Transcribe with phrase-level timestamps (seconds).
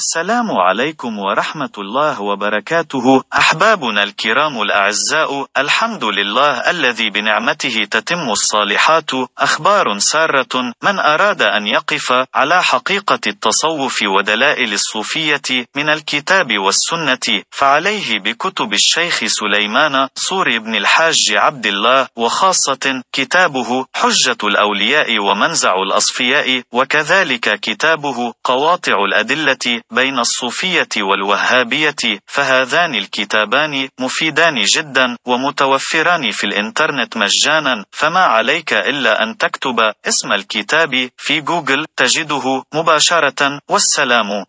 [0.00, 3.22] السلام عليكم ورحمة الله وبركاته.
[3.32, 9.10] أحبابنا الكرام الأعزاء الحمد لله الذي بنعمته تتم الصالحات.
[9.38, 18.18] أخبار سارة من أراد أن يقف على حقيقة التصوف ودلائل الصوفية من الكتاب والسنة فعليه
[18.18, 27.60] بكتب الشيخ سليمان صور بن الحاج عبد الله وخاصة كتابه حجة الأولياء ومنزع الأصفياء وكذلك
[27.60, 38.20] كتابه قواطع الأدلة بين الصوفية والوهابية فهذان الكتابان مفيدان جدا ومتوفران في الإنترنت مجانا فما
[38.20, 44.44] عليك إلا أن تكتب اسم الكتاب في جوجل تجده مباشرة والسلام.